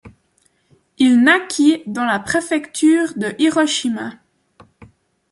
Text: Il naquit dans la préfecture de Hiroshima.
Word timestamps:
Il 0.97 1.21
naquit 1.21 1.83
dans 1.85 2.05
la 2.05 2.17
préfecture 2.17 3.13
de 3.17 3.35
Hiroshima. 3.37 4.13